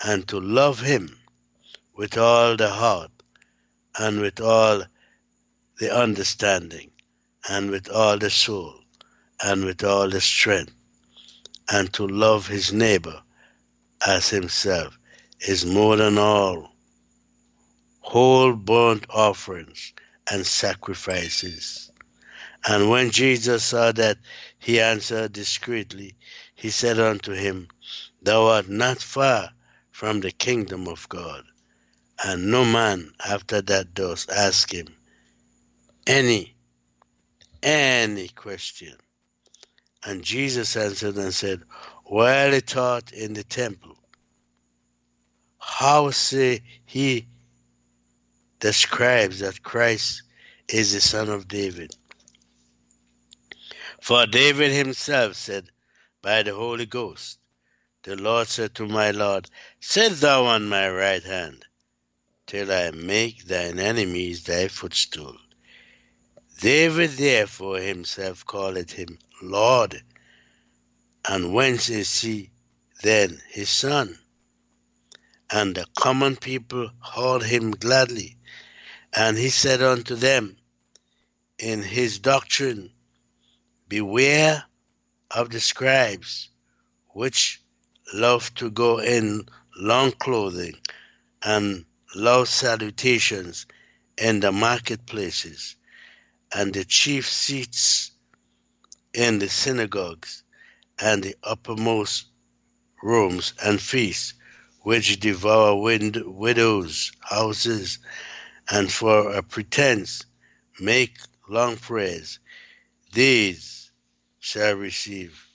and 0.00 0.28
to 0.28 0.38
love 0.38 0.80
Him 0.80 1.18
with 1.96 2.16
all 2.16 2.56
the 2.56 2.70
heart, 2.70 3.10
and 3.98 4.20
with 4.20 4.40
all 4.40 4.84
the 5.80 5.92
understanding, 5.92 6.92
and 7.48 7.70
with 7.70 7.90
all 7.90 8.18
the 8.18 8.30
soul, 8.30 8.74
and 9.42 9.64
with 9.64 9.82
all 9.82 10.08
the 10.08 10.20
strength 10.20 10.72
and 11.70 11.92
to 11.92 12.06
love 12.06 12.46
his 12.46 12.72
neighbor 12.72 13.22
as 14.06 14.28
himself 14.28 14.98
is 15.40 15.66
more 15.66 15.96
than 15.96 16.18
all 16.18 16.70
whole 18.00 18.54
burnt 18.54 19.04
offerings 19.10 19.92
and 20.30 20.46
sacrifices. 20.46 21.90
And 22.66 22.90
when 22.90 23.10
Jesus 23.10 23.64
saw 23.64 23.92
that 23.92 24.18
he 24.58 24.80
answered 24.80 25.32
discreetly, 25.32 26.16
he 26.54 26.70
said 26.70 26.98
unto 26.98 27.32
him, 27.32 27.68
Thou 28.22 28.46
art 28.46 28.68
not 28.68 29.00
far 29.00 29.50
from 29.90 30.20
the 30.20 30.32
kingdom 30.32 30.88
of 30.88 31.08
God. 31.08 31.44
And 32.22 32.50
no 32.50 32.64
man 32.64 33.12
after 33.24 33.62
that 33.62 33.94
does 33.94 34.28
ask 34.28 34.72
him 34.72 34.88
any, 36.06 36.56
any 37.62 38.28
question. 38.28 38.96
And 40.04 40.24
Jesus 40.24 40.76
answered 40.76 41.16
and 41.16 41.34
said, 41.34 41.62
While 42.04 42.52
he 42.52 42.60
taught 42.60 43.12
in 43.12 43.34
the 43.34 43.44
temple, 43.44 43.96
how 45.58 46.10
say 46.10 46.62
he 46.86 47.28
the 48.60 48.72
scribes 48.72 49.40
that 49.40 49.62
Christ 49.62 50.22
is 50.68 50.92
the 50.92 51.00
son 51.00 51.28
of 51.28 51.46
David? 51.46 51.94
For 54.00 54.26
David 54.26 54.72
himself 54.72 55.36
said 55.36 55.70
by 56.22 56.42
the 56.42 56.54
Holy 56.54 56.86
Ghost, 56.86 57.38
The 58.04 58.16
Lord 58.16 58.48
said 58.48 58.74
to 58.76 58.86
my 58.86 59.10
Lord, 59.10 59.50
Sit 59.80 60.20
thou 60.20 60.44
on 60.44 60.68
my 60.68 60.88
right 60.88 61.22
hand, 61.22 61.64
till 62.46 62.70
I 62.72 62.90
make 62.92 63.44
thine 63.44 63.78
enemies 63.78 64.44
thy 64.44 64.68
footstool. 64.68 65.36
David 66.60 67.10
therefore 67.10 67.78
himself 67.80 68.44
called 68.46 68.90
him 68.90 69.18
Lord. 69.42 70.02
And 71.24 71.52
whence 71.52 71.88
is 71.88 72.20
he 72.20 72.50
then 73.02 73.42
his 73.48 73.68
son? 73.68 74.18
And 75.50 75.74
the 75.74 75.86
common 75.96 76.36
people 76.36 76.90
heard 77.00 77.42
him 77.42 77.72
gladly. 77.72 78.38
And 79.12 79.36
he 79.36 79.50
said 79.50 79.82
unto 79.82 80.14
them 80.14 80.56
in 81.58 81.82
his 81.82 82.18
doctrine, 82.18 82.92
Beware 83.88 84.64
of 85.30 85.48
the 85.50 85.60
scribes, 85.60 86.50
which 87.14 87.62
love 88.12 88.52
to 88.56 88.70
go 88.70 88.98
in 89.00 89.48
long 89.76 90.12
clothing 90.12 90.74
and 91.42 91.86
love 92.14 92.48
salutations 92.50 93.66
in 94.18 94.40
the 94.40 94.52
marketplaces 94.52 95.76
and 96.54 96.74
the 96.74 96.84
chief 96.84 97.30
seats 97.30 98.10
in 99.14 99.38
the 99.38 99.48
synagogues 99.48 100.42
and 100.98 101.22
the 101.22 101.36
uppermost 101.42 102.26
rooms 103.02 103.54
and 103.64 103.80
feasts, 103.80 104.34
which 104.82 105.18
devour 105.20 105.80
wind- 105.80 106.22
widows' 106.26 107.12
houses, 107.22 108.00
and 108.70 108.92
for 108.92 109.32
a 109.32 109.42
pretense 109.42 110.24
make 110.78 111.16
long 111.48 111.76
prayers, 111.78 112.38
these 113.14 113.77
shall 114.48 114.76
receive 114.76 115.46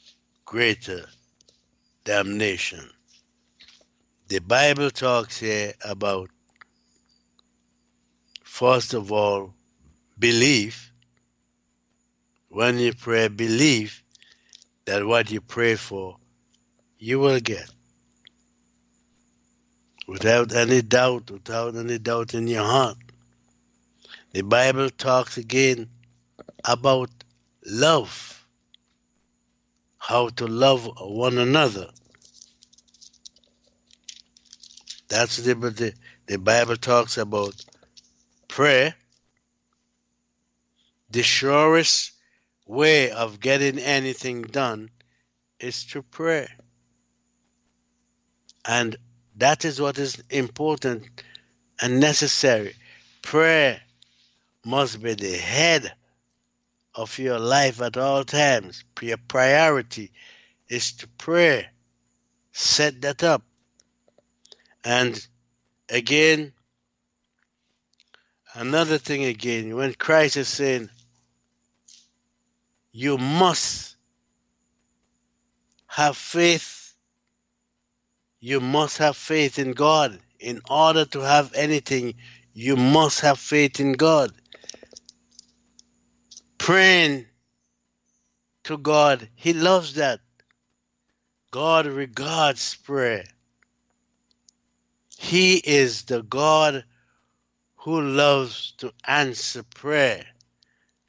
greater 0.45 1.03
damnation. 2.03 2.87
The 4.27 4.37
Bible 4.37 4.91
talks 4.91 5.39
here 5.39 5.73
about, 5.83 6.29
first 8.43 8.93
of 8.93 9.11
all, 9.11 9.55
belief 10.19 10.91
when 12.49 12.77
you 12.77 12.93
pray, 12.93 13.29
believe 13.29 14.03
that 14.85 15.03
what 15.03 15.31
you 15.31 15.41
pray 15.41 15.75
for, 15.75 16.17
you 16.99 17.17
will 17.17 17.39
get. 17.39 17.67
Without 20.07 20.53
any 20.53 20.83
doubt, 20.83 21.31
without 21.31 21.75
any 21.75 21.97
doubt 21.97 22.35
in 22.35 22.45
your 22.45 22.63
heart. 22.63 22.97
The 24.33 24.43
Bible 24.43 24.91
talks 24.91 25.37
again 25.37 25.89
about 26.63 27.09
love, 27.65 28.32
how 30.03 30.27
to 30.27 30.47
love 30.47 30.85
one 30.99 31.37
another. 31.37 31.87
That's 35.07 35.37
the, 35.37 35.55
the, 35.55 35.93
the 36.25 36.37
Bible 36.37 36.75
talks 36.75 37.17
about 37.17 37.55
prayer 38.49 38.95
the 41.09 41.23
surest 41.23 42.11
way 42.65 43.11
of 43.11 43.39
getting 43.39 43.79
anything 43.79 44.41
done 44.41 44.89
is 45.57 45.85
to 45.85 46.01
pray. 46.01 46.47
And 48.65 48.97
that 49.37 49.63
is 49.63 49.79
what 49.79 49.97
is 49.99 50.21
important 50.29 51.05
and 51.81 52.01
necessary. 52.01 52.75
Prayer 53.21 53.79
must 54.65 55.01
be 55.01 55.13
the 55.13 55.37
head 55.37 55.93
of 56.95 57.17
your 57.19 57.39
life 57.39 57.81
at 57.81 57.97
all 57.97 58.23
times. 58.23 58.83
Your 59.01 59.17
priority 59.17 60.11
is 60.67 60.93
to 60.93 61.07
pray. 61.17 61.67
Set 62.51 63.01
that 63.01 63.23
up. 63.23 63.43
And 64.83 65.25
again, 65.89 66.53
another 68.53 68.97
thing 68.97 69.25
again, 69.25 69.75
when 69.75 69.93
Christ 69.93 70.37
is 70.37 70.47
saying, 70.47 70.89
you 72.91 73.17
must 73.17 73.95
have 75.87 76.15
faith. 76.15 76.93
You 78.39 78.59
must 78.59 78.99
have 78.99 79.17
faith 79.17 79.57
in 79.57 79.71
God. 79.71 80.19
In 80.39 80.61
order 80.69 81.05
to 81.05 81.21
have 81.21 81.53
anything, 81.53 82.15
you 82.53 82.75
must 82.75 83.21
have 83.21 83.39
faith 83.39 83.79
in 83.79 83.93
God. 83.93 84.31
Praying 86.63 87.25
to 88.63 88.77
God, 88.77 89.27
He 89.35 89.51
loves 89.51 89.95
that. 89.95 90.21
God 91.51 91.87
regards 91.87 92.75
prayer. 92.75 93.25
He 95.17 95.57
is 95.57 96.03
the 96.03 96.23
God 96.23 96.85
who 97.79 97.99
loves 97.99 98.71
to 98.77 98.93
answer 99.05 99.63
prayer 99.63 100.25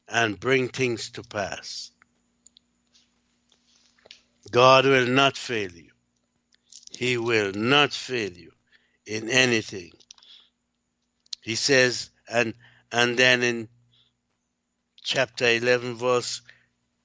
and 0.09 0.40
bring 0.40 0.71
things 0.71 1.11
to 1.11 1.23
pass. 1.23 1.93
God 4.51 4.87
will 4.87 5.07
not 5.07 5.37
fail 5.37 5.71
you. 5.71 5.93
He 6.90 7.17
will 7.17 7.53
not 7.55 7.93
fail 7.93 8.33
you 8.33 8.51
in 9.07 9.29
anything. 9.29 9.93
He 11.43 11.55
says, 11.55 12.11
and 12.29 12.55
and 12.90 13.17
then 13.17 13.45
in 13.45 13.69
chapter 15.05 15.47
11, 15.47 15.97
verse 15.97 16.40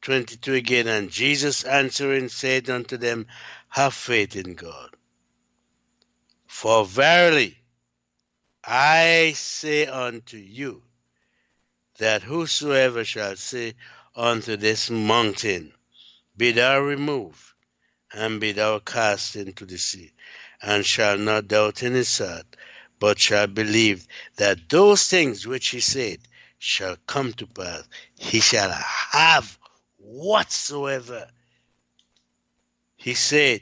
22 0.03 0.53
again, 0.53 0.87
and 0.87 1.11
Jesus 1.11 1.65
answering 1.65 2.29
said 2.29 2.69
unto 2.69 2.95
them, 2.95 3.27
Have 3.67 3.93
faith 3.93 4.37
in 4.37 4.55
God. 4.55 4.95
For 6.47 6.85
verily 6.85 7.57
I 8.63 9.33
say 9.35 9.85
unto 9.85 10.37
you, 10.37 10.81
that 11.97 12.23
whosoever 12.23 13.03
shall 13.03 13.35
say 13.35 13.75
unto 14.15 14.55
this 14.55 14.89
mountain, 14.89 15.73
Be 16.37 16.53
thou 16.53 16.79
removed, 16.79 17.43
and 18.13 18.39
be 18.39 18.53
thou 18.53 18.79
cast 18.79 19.35
into 19.35 19.65
the 19.65 19.77
sea, 19.77 20.13
and 20.61 20.85
shall 20.85 21.17
not 21.17 21.49
doubt 21.49 21.83
in 21.83 21.93
his 21.93 22.17
heart, 22.17 22.45
but 22.97 23.19
shall 23.19 23.47
believe 23.47 24.07
that 24.37 24.69
those 24.69 25.05
things 25.09 25.45
which 25.45 25.67
he 25.67 25.81
said 25.81 26.19
shall 26.59 26.97
come 27.07 27.33
to 27.33 27.47
pass, 27.47 27.83
he 28.15 28.39
shall 28.39 28.69
have 28.69 29.57
whatsoever 29.97 31.27
he 32.99 33.13
said. 33.13 33.61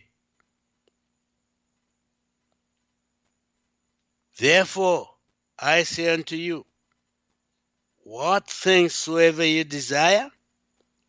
Therefore, 4.39 5.09
I 5.57 5.83
say 5.83 6.13
unto 6.13 6.35
you, 6.35 6.65
what 8.03 8.49
things 8.49 8.93
soever 8.93 9.45
you 9.45 9.63
desire 9.63 10.29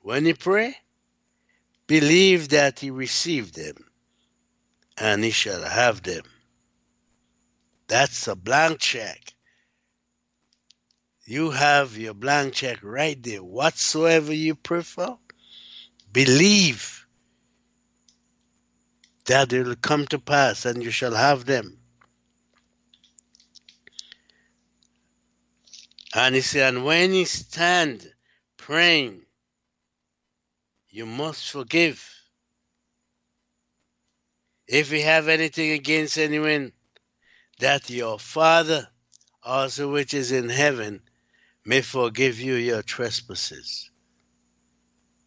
when 0.00 0.26
you 0.26 0.34
pray, 0.34 0.76
believe 1.86 2.50
that 2.50 2.80
he 2.80 2.90
received 2.90 3.54
them, 3.54 3.76
and 4.96 5.24
he 5.24 5.30
shall 5.30 5.62
have 5.62 6.02
them. 6.02 6.24
That's 7.86 8.28
a 8.28 8.36
blank 8.36 8.80
check. 8.80 9.32
You 11.30 11.50
have 11.50 11.98
your 11.98 12.14
blank 12.14 12.54
check 12.54 12.78
right 12.82 13.22
there. 13.22 13.44
Whatsoever 13.44 14.32
you 14.32 14.54
prefer, 14.54 15.14
believe 16.10 17.06
that 19.26 19.52
it 19.52 19.66
will 19.66 19.76
come 19.76 20.06
to 20.06 20.18
pass 20.18 20.64
and 20.64 20.82
you 20.82 20.90
shall 20.90 21.14
have 21.14 21.44
them. 21.44 21.80
And 26.14 26.34
he 26.34 26.40
said, 26.40 26.72
and 26.72 26.86
when 26.86 27.12
you 27.12 27.26
stand 27.26 28.10
praying, 28.56 29.20
you 30.88 31.04
must 31.04 31.50
forgive. 31.50 32.10
If 34.66 34.92
you 34.92 35.02
have 35.02 35.28
anything 35.28 35.72
against 35.72 36.16
anyone, 36.16 36.72
that 37.58 37.90
your 37.90 38.18
Father 38.18 38.88
also 39.42 39.92
which 39.92 40.14
is 40.14 40.32
in 40.32 40.48
heaven 40.48 41.02
may 41.68 41.82
forgive 41.82 42.40
you 42.40 42.54
your 42.54 42.80
trespasses. 42.80 43.90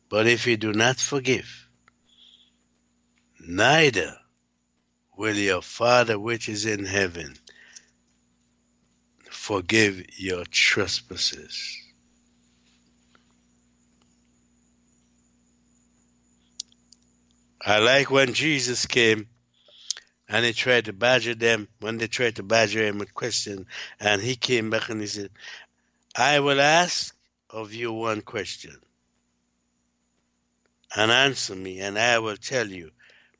But 0.09 0.25
if 0.25 0.47
you 0.47 0.57
do 0.57 0.73
not 0.73 0.97
forgive, 0.99 1.69
neither 3.39 4.17
will 5.15 5.35
your 5.35 5.61
Father 5.61 6.17
which 6.17 6.49
is 6.49 6.65
in 6.65 6.83
heaven 6.83 7.35
forgive 9.29 10.03
your 10.17 10.43
trespasses. 10.45 11.77
I 17.63 17.77
like 17.77 18.09
when 18.09 18.33
Jesus 18.33 18.87
came 18.87 19.27
and 20.27 20.43
he 20.43 20.53
tried 20.53 20.85
to 20.85 20.93
badger 20.93 21.35
them 21.35 21.67
when 21.81 21.99
they 21.99 22.07
tried 22.07 22.37
to 22.37 22.43
badger 22.43 22.83
him 22.83 22.97
with 22.97 23.13
questions, 23.13 23.67
and 23.99 24.19
he 24.19 24.35
came 24.35 24.71
back 24.71 24.89
and 24.89 25.01
he 25.01 25.07
said, 25.07 25.29
I 26.15 26.41
will 26.41 26.59
ask 26.59 27.15
of 27.49 27.73
you 27.73 27.93
one 27.93 28.21
question 28.21 28.75
and 30.93 31.09
answer 31.09 31.55
me, 31.55 31.79
and 31.79 31.97
I 31.97 32.19
will 32.19 32.35
tell 32.35 32.67
you 32.67 32.91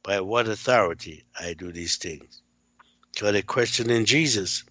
by 0.03 0.21
what 0.21 0.47
authority 0.47 1.25
I 1.37 1.53
do 1.53 1.73
these 1.73 1.97
things. 1.97 2.41
So 3.17 3.29
they 3.29 3.41
questioning 3.41 4.05
Jesus 4.05 4.63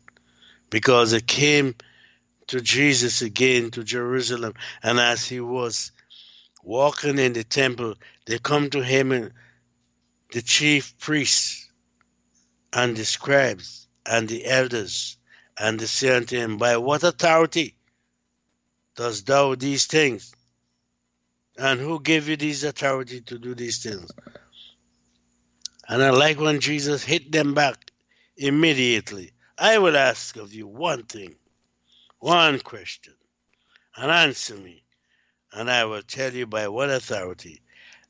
because 0.70 1.12
it 1.12 1.26
came 1.26 1.74
to 2.46 2.62
Jesus 2.62 3.20
again 3.20 3.70
to 3.72 3.84
Jerusalem, 3.84 4.54
and 4.82 4.98
as 4.98 5.26
he 5.26 5.40
was 5.40 5.92
walking 6.62 7.18
in 7.18 7.34
the 7.34 7.44
temple, 7.44 7.96
they 8.24 8.38
come 8.38 8.70
to 8.70 8.82
him 8.82 9.12
and 9.12 9.32
the 10.32 10.40
chief 10.40 10.98
priests 10.98 11.70
and 12.72 12.96
the 12.96 13.04
scribes 13.04 13.88
and 14.06 14.26
the 14.26 14.46
elders, 14.46 15.18
and 15.58 15.78
they 15.78 15.86
say 15.86 16.16
unto 16.16 16.38
him, 16.38 16.56
By 16.56 16.78
what 16.78 17.02
authority 17.02 17.76
dost 18.96 19.26
thou 19.26 19.54
these 19.54 19.86
things? 19.86 20.34
And 21.56 21.80
who 21.80 22.00
gave 22.00 22.28
you 22.28 22.36
this 22.36 22.64
authority 22.64 23.20
to 23.22 23.38
do 23.38 23.54
these 23.54 23.82
things? 23.82 24.10
And 25.88 26.02
I 26.02 26.10
like 26.10 26.38
when 26.38 26.60
Jesus 26.60 27.04
hit 27.04 27.32
them 27.32 27.54
back 27.54 27.90
immediately. 28.36 29.32
I 29.58 29.78
will 29.78 29.96
ask 29.96 30.36
of 30.36 30.54
you 30.54 30.66
one 30.66 31.02
thing, 31.02 31.34
one 32.18 32.60
question, 32.60 33.14
and 33.96 34.10
answer 34.10 34.54
me, 34.54 34.84
and 35.52 35.70
I 35.70 35.84
will 35.84 36.02
tell 36.02 36.32
you 36.32 36.46
by 36.46 36.68
what 36.68 36.90
authority 36.90 37.60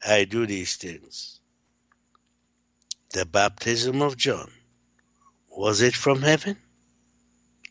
I 0.07 0.25
do 0.25 0.47
these 0.47 0.77
things. 0.77 1.41
The 3.13 3.27
baptism 3.27 4.03
of 4.03 4.17
John, 4.17 4.51
was 5.49 5.81
it 5.83 5.95
from 5.95 6.23
heaven 6.23 6.57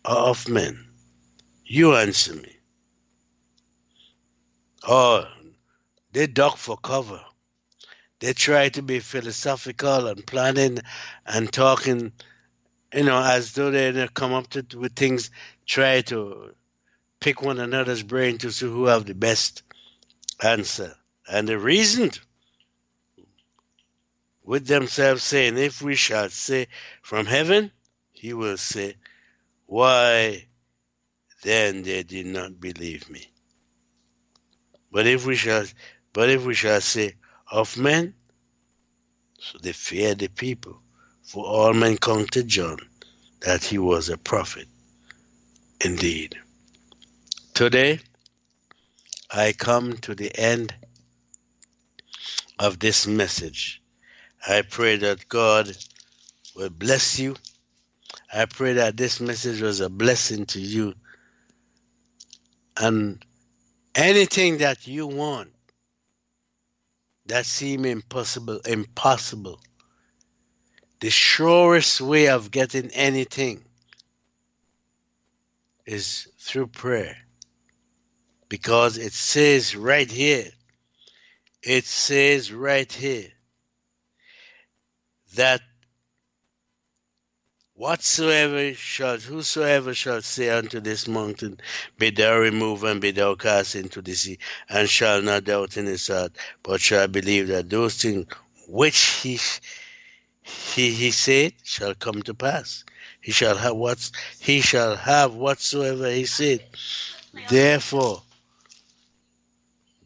or 0.04 0.18
of 0.18 0.50
men? 0.50 0.88
You 1.64 1.96
answer 1.96 2.36
me. 2.36 2.59
Oh, 4.92 5.28
they 6.12 6.26
duck 6.26 6.58
for 6.58 6.76
cover. 6.76 7.22
They 8.20 8.34
try 8.34 8.70
to 8.70 8.82
be 8.82 9.00
philosophical 9.00 10.08
and 10.08 10.26
planning 10.26 10.80
and 11.28 11.54
talking 11.54 12.12
you 12.94 13.04
know, 13.04 13.22
as 13.22 13.54
though 13.54 13.72
they 13.72 14.08
come 14.14 14.34
up 14.34 14.50
to, 14.50 14.66
with 14.78 14.96
things, 14.96 15.30
try 15.66 16.02
to 16.02 16.56
pick 17.20 17.42
one 17.42 17.60
another's 17.60 18.04
brain 18.04 18.38
to 18.40 18.52
see 18.52 18.66
who 18.66 18.86
have 18.86 19.06
the 19.06 19.14
best 19.14 19.64
answer. 20.42 20.96
And 21.32 21.48
they 21.48 21.56
reasoned 21.56 22.20
with 24.44 24.66
themselves 24.66 25.24
saying, 25.24 25.58
if 25.58 25.82
we 25.82 25.96
shall 25.96 26.30
say 26.30 26.68
from 27.04 27.26
heaven, 27.28 27.72
he 28.12 28.34
will 28.34 28.58
say, 28.58 28.96
why 29.68 30.48
then 31.44 31.84
they 31.84 32.04
did 32.04 32.26
not 32.26 32.60
believe 32.60 33.10
me. 33.10 33.28
But 34.92 35.08
if 35.08 35.26
we 35.26 35.36
shall, 35.36 35.66
but 36.14 36.30
if 36.30 36.44
we 36.46 36.54
shall 36.54 36.82
say 36.82 37.16
of 37.52 37.78
men, 37.78 38.14
so 39.40 39.58
they 39.62 39.72
fear 39.72 40.16
the 40.16 40.28
people 40.28 40.80
for 41.24 41.46
all 41.46 41.74
men 41.74 41.98
counted 41.98 42.48
John 42.48 42.78
that 43.42 43.64
he 43.64 43.78
was 43.78 44.10
a 44.10 44.18
prophet 44.18 44.68
indeed. 45.84 46.38
Today, 47.54 48.00
I 49.32 49.54
come 49.54 49.94
to 49.98 50.16
the 50.16 50.36
end 50.38 50.74
of 52.58 52.80
this 52.80 53.08
message. 53.08 53.82
I 54.48 54.64
pray 54.64 54.98
that 54.98 55.28
God 55.30 55.76
will 56.56 56.70
bless 56.70 57.20
you. 57.20 57.36
I 58.34 58.46
pray 58.46 58.74
that 58.74 58.98
this 58.98 59.20
message 59.20 59.62
was 59.62 59.80
a 59.80 59.90
blessing 59.90 60.46
to 60.48 60.60
you. 60.60 60.94
And 62.78 63.24
anything 64.00 64.60
that 64.60 64.88
you 64.88 65.08
want 65.08 65.52
that 67.26 67.46
seem 67.46 67.86
impossible, 67.86 68.60
impossible, 68.66 69.60
the 71.02 71.10
surest 71.10 72.00
way 72.02 72.30
of 72.30 72.50
getting 72.50 72.90
anything 72.92 73.64
is 75.86 76.28
through 76.40 76.68
prayer. 76.68 77.18
Because 78.48 78.98
it 78.98 79.14
says 79.14 79.76
right 79.76 80.10
here, 80.10 80.50
it 81.62 81.86
says 81.86 82.52
right 82.52 82.92
here 82.92 83.28
that 85.36 85.62
whatsoever 87.80 88.74
shall 88.74 89.18
whosoever 89.18 89.94
shall 89.94 90.22
say 90.22 90.50
unto 90.50 90.82
this 90.82 91.08
mountain, 91.08 91.58
Be 91.98 92.10
thou 92.10 92.38
removed 92.38 92.84
and 92.84 93.00
be 93.00 93.12
thou 93.12 93.36
cast 93.36 93.76
into 93.76 94.02
the 94.02 94.14
sea, 94.14 94.38
and 94.68 94.90
shall 94.90 95.22
not 95.22 95.46
doubt 95.46 95.78
in 95.78 95.86
his 95.86 96.06
heart, 96.08 96.34
but 96.62 96.82
shall 96.82 97.08
believe 97.08 97.48
that 97.48 97.70
those 97.70 97.96
things 97.96 98.26
which 98.68 99.00
he 99.22 99.40
he, 100.42 100.92
he 100.92 101.12
said 101.12 101.54
shall 101.64 101.96
come 101.96 102.22
to 102.24 102.34
pass. 102.34 102.84
He 103.22 103.32
shall 103.32 103.56
have 103.56 103.78
what 103.78 104.12
he 104.40 104.60
shall 104.60 104.98
have 104.98 105.36
whatsoever 105.36 106.12
he 106.12 106.26
said. 106.26 106.66
Therefore, 107.50 108.22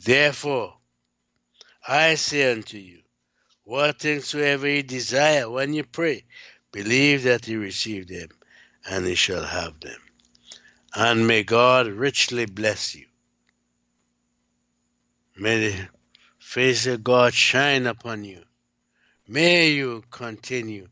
therefore, 0.06 0.76
I 1.88 2.16
say 2.16 2.52
unto 2.52 2.78
you, 2.78 3.00
what 3.64 4.00
things 4.00 4.28
soever 4.28 4.68
you 4.68 4.84
desire 4.84 5.50
when 5.50 5.74
you 5.74 5.86
pray, 5.86 6.26
believe 6.74 7.24
that 7.24 7.48
you 7.48 7.62
receive 7.62 8.08
them, 8.10 8.28
and 8.90 9.08
you 9.08 9.16
shall 9.16 9.46
have 9.46 9.80
them. 9.80 10.00
And 10.94 11.26
may 11.26 11.44
God 11.44 11.88
richly 11.88 12.46
bless 12.46 12.96
you. 12.96 13.06
May 15.38 15.70
the 15.70 15.88
face 16.40 16.86
of 16.88 17.04
God 17.04 17.34
shine 17.34 17.88
upon 17.88 18.26
you. 18.26 18.44
May 19.28 19.70
you 19.70 20.04
continue 20.12 20.88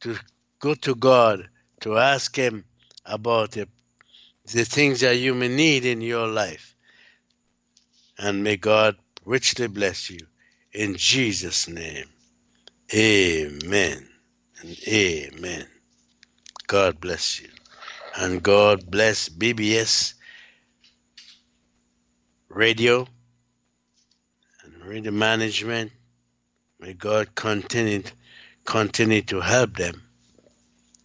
to 0.00 0.16
go 0.60 0.74
to 0.74 0.94
God 0.94 1.48
to 1.80 1.98
ask 1.98 2.34
Him 2.34 2.64
about 3.04 3.52
the, 3.52 3.68
the 4.52 4.64
things 4.64 5.00
that 5.00 5.18
you 5.18 5.34
may 5.34 5.48
need 5.48 5.84
in 5.84 6.00
your 6.00 6.28
life. 6.28 6.74
And 8.16 8.44
may 8.44 8.56
God 8.56 8.96
richly 9.24 9.66
bless 9.66 10.08
you. 10.08 10.26
In 10.72 10.96
Jesus' 10.96 11.68
name, 11.68 12.08
amen 12.94 14.13
and 14.60 14.76
amen. 14.88 15.66
God 16.66 17.00
bless 17.00 17.40
you. 17.40 17.48
And 18.16 18.42
God 18.42 18.90
bless 18.90 19.28
BBS 19.28 20.14
Radio 22.48 23.06
and 24.62 24.84
radio 24.84 25.12
management. 25.12 25.90
May 26.78 26.94
God 26.94 27.34
continue, 27.34 28.02
continue 28.64 29.22
to 29.22 29.40
help 29.40 29.76
them 29.76 30.02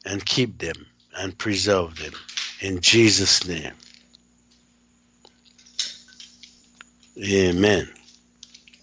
and 0.06 0.24
keep 0.24 0.58
them 0.60 0.86
and 1.18 1.38
preserve 1.38 1.98
them. 1.98 2.14
In 2.62 2.82
Jesus' 2.82 3.48
name. 3.48 3.74
Amen. 7.22 7.90